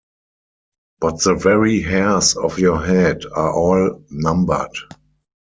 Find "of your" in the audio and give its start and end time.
2.35-2.83